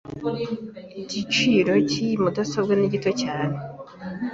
[1.01, 3.55] Igiciro cyiyi mudasobwa ni gito cyane.